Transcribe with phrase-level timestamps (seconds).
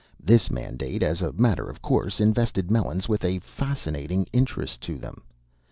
[0.19, 5.21] This mandate, as a matter of course, invested Melons with a fascinating interest to them.